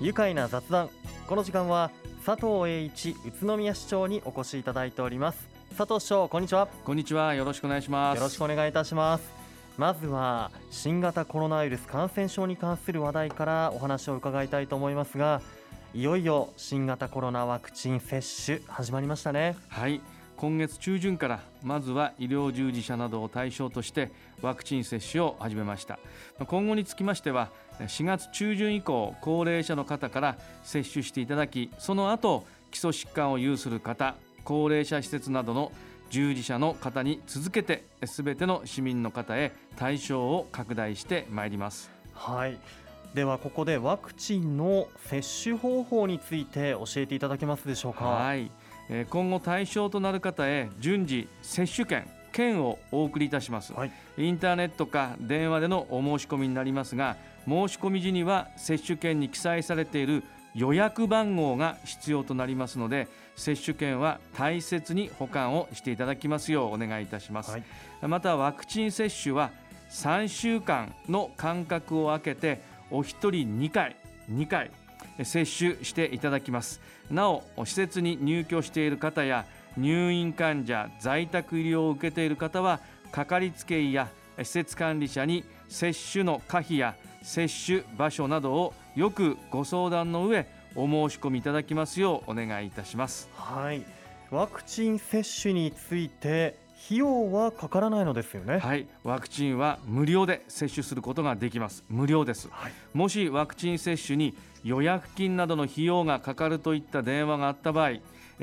[0.00, 0.88] 愉快な雑談。
[1.26, 1.90] この時間は
[2.24, 5.46] 佐藤栄一宇都宮市長にお越しいただいております。
[5.76, 6.68] 佐藤市長こんにちは。
[6.84, 7.34] こんにちは。
[7.34, 8.16] よろしくお願いします。
[8.16, 9.30] よろしくお願いいたします。
[9.76, 15.40] まずは新型コロナウイルス感染症に関する話題からお話を伺いたいと思いますが
[15.94, 19.56] いよいよ新型コロナワクチン接種始まりましたね。
[19.68, 20.00] はい
[20.40, 25.98] 今月中旬からまずは医療従事者などを対象としてワクチン接種を始めました。
[26.46, 35.72] 今後につきましては4月中旬以降高齢者の方から接種していただきその後基礎疾患を有する方高齢者施設などの
[36.08, 41.90] 従事者の方に続けてすべての市民の方へ対象を拡大してまいります。
[42.14, 42.58] はい。
[43.14, 48.06] ではここでワクチンの接種方法について教えていただけますでしょうか？
[48.06, 48.50] はい
[49.08, 60.22] 今後対象となる方へ順次接種券券をお送りいたします、はい、インターネットか電話でのお申し込みになりますが申し込み時には接種券に記載されている
[60.54, 67.64] 予約番号が必要となりますので接種券は大切に保管をしていただきますようお願いいたします、はい、
[68.02, 69.50] またワクチン接種は
[69.90, 73.96] 3週間の間隔を空けてお一人2回
[74.30, 74.70] 2回
[75.24, 76.80] 接種していただきます。
[77.10, 79.46] なお施設に入居している方や
[79.76, 82.80] 入院患者在宅医療を受けている方は
[83.12, 93.28] かかりつけ医や施設管理者に接種の可否や接種場所などをよくご相談の上お申し込みいただきますようお願いいたします。
[93.34, 93.82] はい。
[94.30, 96.54] ワクチン接種について
[96.86, 98.58] 費用はかからないのですよね。
[98.58, 98.86] はい。
[99.04, 101.84] ワクチンは無料で接種することができます。
[101.88, 108.00] 無料です、はい、もしワクチン接種に予約金などの費用がかかるといった電話があった場合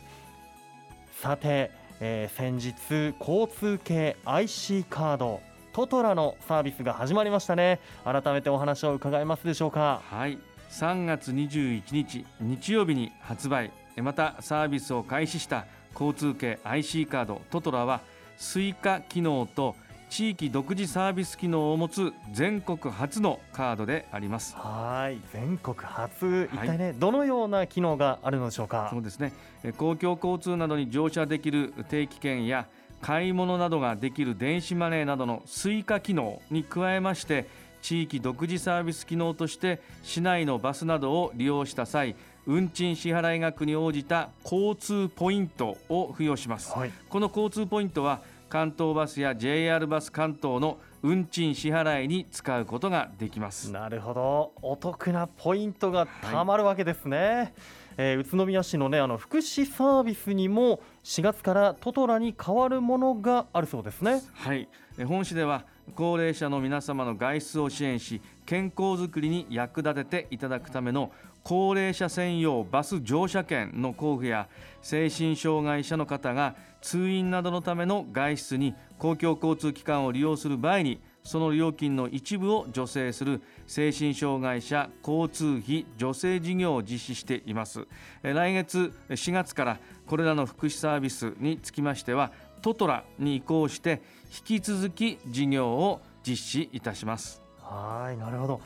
[1.22, 5.42] さて、えー、先日交通系 IC カード
[5.74, 7.80] totra のサービスが始まりましたね。
[8.04, 10.02] 改めてお話を伺えますでしょうか。
[10.10, 10.40] はい。
[10.72, 13.72] 3月21日日曜日に発売。
[13.98, 18.02] またサービスを開始した交通系 IC カード totra は
[18.38, 19.76] Suica 機能と
[20.10, 24.56] 地域独自サービス機能を持つ全国初のカードであります。
[24.58, 25.22] はい。
[25.32, 26.50] 全国初。
[26.52, 28.90] 一体ね、はい、どのような機能があるのでしょうか？
[28.92, 29.34] そうですね。
[29.78, 32.66] 公共交通などに乗車できる定期券や
[33.02, 37.48] 買い物などができる電子マネーなどの Suica 機能に加えまして
[37.82, 42.16] 地域独自サービス機能として市内のバスなどを利用した際
[42.46, 53.72] 運賃支払い額に応じた交通ポイントを付与します、はい、この交通ポイントは関東バスや JR バス関東の運賃支払いに使うことができます。
[53.72, 54.54] なるほど。
[54.62, 57.54] お得なポイントがたまるわけですね、はい、
[57.98, 64.22] えー、宇都宮市のねあの福祉サービスにも4月からトトラに変わるものがあるそうですね。
[64.34, 64.68] はい。
[65.06, 65.64] 本市では
[65.96, 71.12] 高齢者の皆様の外出を支援し健康づくりに役立てていただくための
[71.44, 74.48] 高齢者専用バス乗車券の交付や
[74.82, 87.88] 精神障害者の方が通院などのための外出に公共交通機関を利用する場合にその料金の一部を助成する精神障害者交通費助成事業を実施しています。
[88.22, 92.32] 来月4月からこれらの福祉サービスにつきましては
[92.62, 94.02] totra に移行して
[94.50, 97.42] 引き続き事業を実施いたします。
[97.62, 98.62] はいなるほど。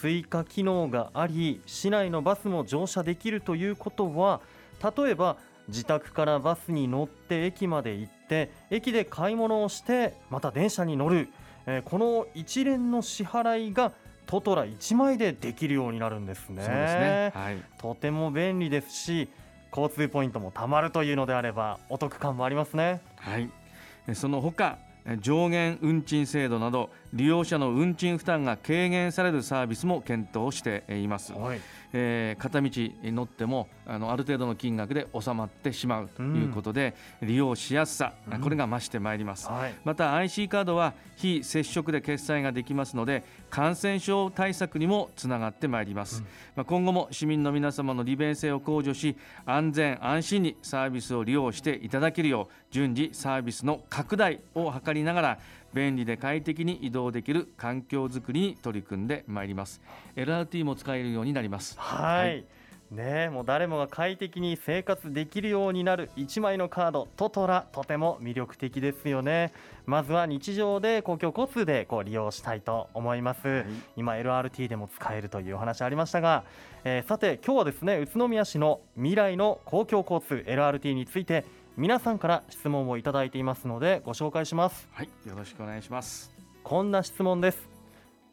[0.00, 4.40] Suica 機能があり市内のバスも乗車できるということは
[4.96, 5.36] 例えば
[5.68, 11.28] 自宅からバスに乗って駅まで行って駅で買い物をしてまた電車に乗る、
[11.66, 13.92] えー、この一連の支払いが
[14.24, 16.62] トトラ1枚でできるようになるんですね。
[16.62, 19.28] すねはい、とても便利ですし
[19.70, 23.02] 交通ポイントもたまるというのであればお得感もありますね。
[23.16, 23.50] はい
[24.14, 24.78] その他
[25.18, 31.60] 上限運賃制度など利用者の運賃負担が軽減されるサービスも検討しています、はい、
[31.92, 32.70] えー、片道
[33.12, 46.26] 乗ってもあのある程度の金額で収まってしまうということで、うん、利用しやすさ、これが増してまいります、はい、また IC カードは非接触で決済ができますので感染症対策にもつながってまいります、うん、
[46.56, 55.38] まあ、今後も市民の皆様の利便性を向上し安全安心にサービスを利用していただけるよう順次サービスの拡大を図りながら
[55.72, 59.80] 便利で快適に移動できる環境づくりに取り組んでまいります。
[60.16, 61.78] LRT も使えるようになります。
[61.78, 62.44] はい、はい。
[62.90, 69.52] ねもう誰もが快適に生活できるようになる1枚のカードトトラとても魅力的ですよね。
[69.86, 73.66] まずは日常で公共交通でこう利用したいと思います、はい、
[73.96, 76.44] 今 LRT でも使えるというお話ありましたが、
[76.84, 81.44] えー、さて今日はですね宇都宮市の未来の公共交通 LRT について
[81.80, 84.86] 皆さんから質問をいただいていますのでご紹介します。
[84.92, 86.30] はいよろしくお願いします。
[86.62, 87.70] こんな質問です。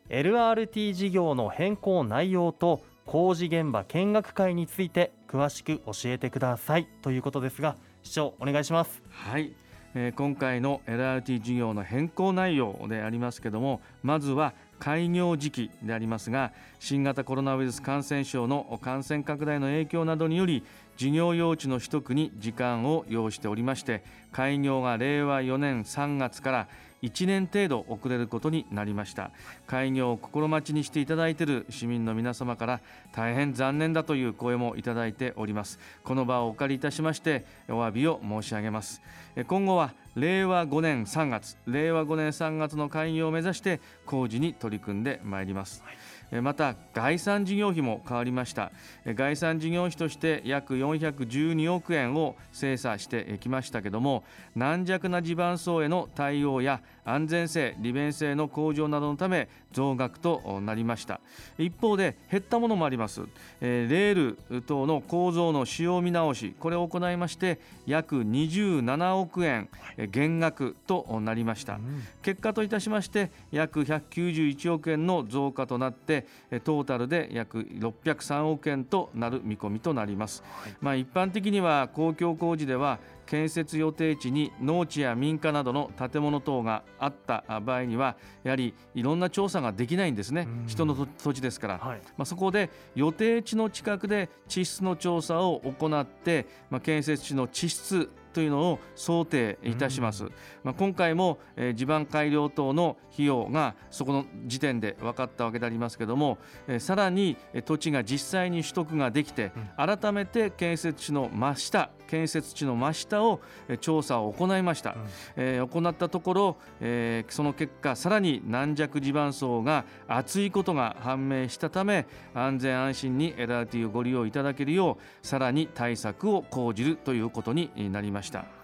[0.09, 9.01] LRT 事業の変更内容と工事現場見学会について詳しく教えてくださいということですが市長お願いします。
[9.09, 9.55] はい、
[9.99, 20.63] えー、今回の LRT 事業の変更内容でありますけどもまずは開業時期でありますが新型コロナウイルス感染症の感染拡大の影響などにより
[20.97, 26.67] 事業用地の取得に時間を要しておりまして開業が令和4年3月から
[27.03, 29.31] 1年程度遅れることになりました。
[29.65, 32.81] 開業を心待ちにしていただいている市民の皆様から
[33.13, 35.79] 大変残念だという声もいただいております。
[36.03, 39.01] この場をお借りいたしましてお詫びを申し上げます。
[39.47, 45.97] 今後は令和5年3月令和5年3月の開業を目指して工事に取り組んでまいります、はい
[46.41, 48.71] また概算事業費も変わりました。
[49.05, 54.23] 概算事業費として約412億円を精査してきましたけども
[54.55, 61.21] 軟弱な地盤層への対応や安全性利便性の向上などのため増額となりました。
[61.57, 63.21] 一方で減ったものもあります、
[63.61, 69.69] レール等の構造の使用見直しこれを行いまして約27億円
[70.11, 71.79] 減額となりました、
[72.21, 76.25] 結果といたしまして約191億円の増加となって
[76.63, 90.47] トータルで約603億円となる見込みとなります、はい、まあ、一般的には公共工事では建設予定地に農地や民家などの建物等があった場合にはやはりいろんな調査ができないんですね。
[90.65, 100.31] 人の土地ですから、はい、まあ、そこで予定地の近くで地質の調査を行って、まあ、建設地の地質というのを想定いたします、うん、
[100.63, 106.37] まあ、今回も、えー、地盤改良等の費用がそこの時点で分かったわけでありますけども、
[106.67, 113.41] えー、さらに土地が実際に取得ができて、改めて建設地の真下建設地の真下を
[113.81, 114.97] 調査を行いました、うん、
[115.35, 128.26] えー、行ったところ、えー、その結果さらに軟弱地盤層が厚いことが判明したため安全安心に LRT をご利用いただけるようさらに対策を講じるということになりました。
[128.27, 128.56] 것이다.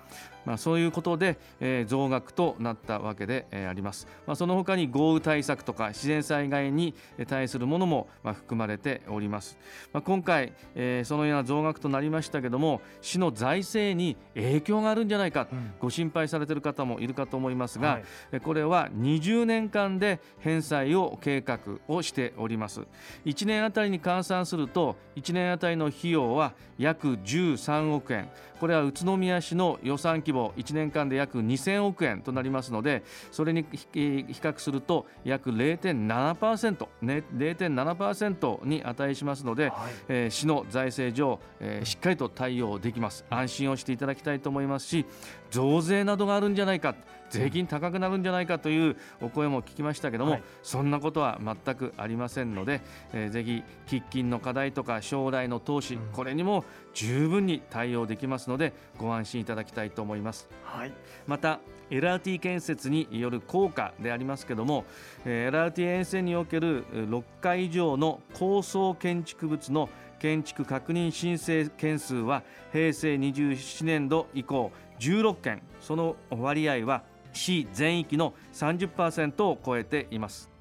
[0.46, 6.94] まあ、そういうことで、えー、増額となったわけで、えー、あります、まあ、その他に豪雨対策とか自然災害に
[7.28, 9.58] 対するものも、まあ、含まれております、
[9.92, 18.02] まあ、今回、えー、そのような増額となりましたけども市の財政に影響があるんじゃないか、うん、ご心配されている方もいるかと思いますが、
[18.32, 22.82] はい、これは20年間で返済を計画をしております。
[23.26, 28.30] 1年あたりに換算すると1年あたりの費用は約13億円。
[28.60, 39.74] これは宇都宮市の予算規模1年間で約2000億円となりますのでそれに比較すると約0.7%、ね、0.7%に値しますので、はい、
[40.08, 43.26] えー、市の財政上、えー、しっかりと対応できます。
[43.30, 45.06] 安心をしていただきたいと思いますし
[45.52, 46.96] 増税などがあるんじゃないか
[47.30, 52.82] 税金高くなるんじゃないかというお声も聞きましたけども、はい、そんなことは全くありませんので、
[53.14, 56.64] えー、ぜひ喫緊の課題とか将来の投資、うん、これにも
[56.94, 60.48] 十分に対応できますのでご安心いただきたいと思います。
[60.64, 60.94] はい、
[61.28, 64.86] また LRT 建設による効果でありますけども、
[65.26, 69.90] えー、LRT 沿線における6回以上の高層建築物の
[70.20, 75.62] 建築確認申請件数は平成27年度以降16件。
[75.82, 80.53] その割合は市全域の30%を超えています。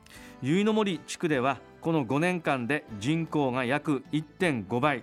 [0.42, 5.02] 結の森地区ではこの5年間で人口が約1.5倍、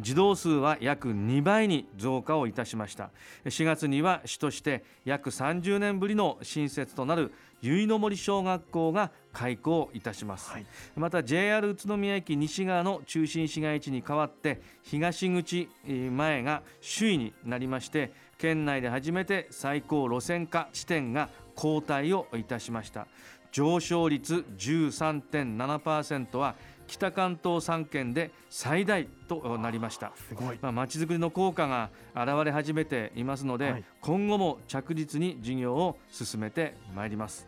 [0.00, 3.10] 児童数は約2倍に増加をいたしました。
[3.44, 7.32] 4月には市として約30年ぶりの新設となる
[7.62, 10.66] 結の森小学校が開校いたします、はい、
[10.96, 16.62] また JR 宇都宮駅西側の中心市街地に代わって東口前が
[16.98, 23.06] 首位になりまして県内で初めて最高路線化地点が交代をいたしました
[23.52, 26.54] 上昇率13.7%は
[26.86, 30.12] 北関東3県で最大となりました。
[30.60, 37.46] まあ、町づくりの効果が現れ始めていますので、はい、今後も着実に事業を進めてまいります。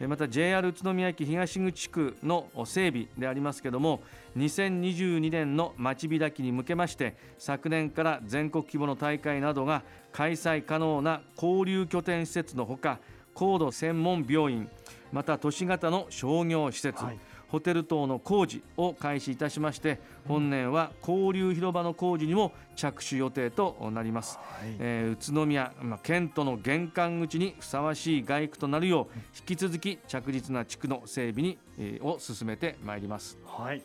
[0.00, 4.02] また JR 宇都宮駅東口区の整備でありますけれども
[4.36, 9.82] 2022年の町開きに向けまして昨年から全国規模の大会などが
[10.12, 12.98] 開催可能な交流拠点施設のほか
[13.32, 14.68] 高度専門病院
[15.12, 17.18] また都市型の商業施設、はい。
[17.52, 33.36] ホテル等の工事を開始いたしまして本年は交流広場の工事にも着手予定となります、はい、えー、宇都宮、まあ、県都の玄関口にふさわしい街区となるよう引き続き着実な地区の整備に、えー、を進めてまいります。
[33.44, 33.82] はい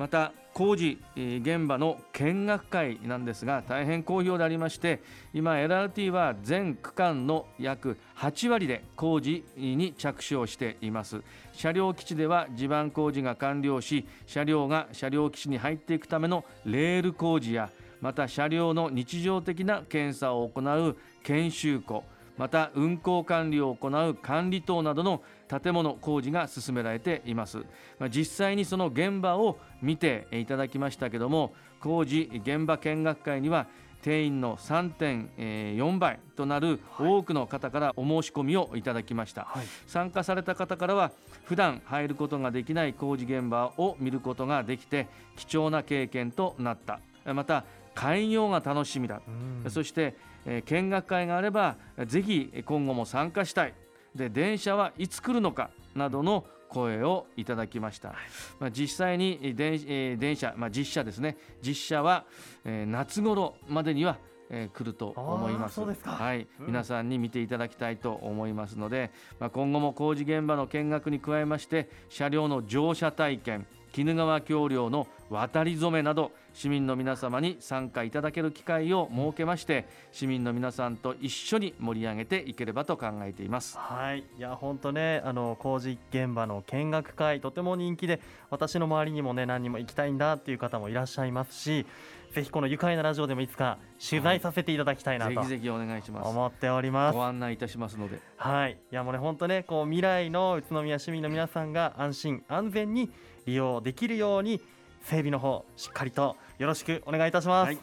[0.00, 5.02] また工事現場の見学会なんですが大変好評でありまして
[5.34, 11.20] 今 LRT は全区間の約8割で工事に着手をしています。
[11.52, 17.68] 車両基地では地盤工事が完了し車両が車両基地に入っていくためのレール工事や
[18.00, 22.04] また車両の日常的な検査を行う研修庫
[22.40, 27.66] また運行管理を行う管理棟などの建物工事が進められています、
[27.98, 33.66] ま実際にその現場を見ていただきましたけども工事現場見学会には
[34.00, 41.12] 定員の3.4倍となる多くの方からお申し込みをいただきました、はい、参加された方からは
[41.44, 47.00] 普段入ることができない工事現場を見ることができて貴重な経験となった。
[47.34, 47.64] また
[48.00, 49.20] 開業が楽しみだ、
[49.68, 50.16] そして
[50.46, 51.76] え見学会があれば
[52.06, 53.74] ぜひ今後も参加したい。
[54.14, 58.14] で電車はいつ来るのかなどの声をいただきました、
[58.58, 61.36] まあ、実際に電,、え電車、まあ、実車ですね。
[61.62, 62.24] 実車は、
[62.64, 64.18] え夏頃までには
[64.52, 65.80] えー、来ると思います。
[65.80, 73.64] はい、うん、皆さんに見ていただきたいと思いますので、まあ、今後も工事現場の見学に加えまして車両の乗車体験
[73.96, 83.78] 鬼怒川橋梁の渡り初めなど市民の皆様に参加いただける機会を設けまして市民の皆さんと一緒に盛り上げていければと考えています。
[83.78, 84.20] はい。
[84.20, 91.86] いや本当ねあの工事現場の見学会とても人気で私の周りにもね何人も行きたいんだっていう方もいらっしゃいますし
[92.32, 96.28] ぜひこの愉快なラジオでもいつか取材させていただきたいなと、はい、ぜひぜひお願いします。
[96.28, 97.16] 思っております。
[97.16, 98.20] ご案内いたしますので。
[98.36, 98.78] はい。
[98.90, 103.10] いやもうね本当ねこう未来の宇都宮市民の皆さんが安心安全に
[103.46, 104.60] 利用できるように
[105.02, 107.78] 整備の方しっかりとよろしくお願いいたします、はい、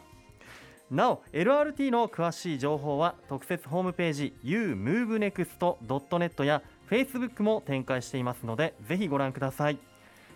[0.92, 9.80] なお LRT の詳しい情報は特設ホームページ umovenext.net や Facebook も展開していますのでぜひご覧ください。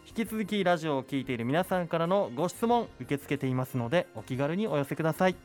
[0.07, 5.35] 引き続きラジオを聴いている皆さんからのご質問受け付けていますのでお気軽にお寄せください。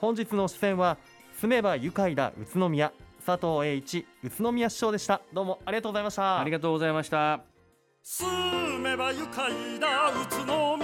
[0.00, 0.98] 本日の出演は
[1.40, 2.92] 住めば愉快だ宇都宮
[3.24, 5.22] 佐藤栄一宇都宮市長でした。
[5.32, 6.40] どうもありがとうございました。
[6.40, 7.53] ありがとうございました
[8.06, 8.28] 住
[8.80, 10.83] めば愉快な宇都宮。